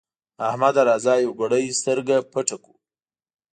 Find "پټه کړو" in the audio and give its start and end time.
2.31-2.75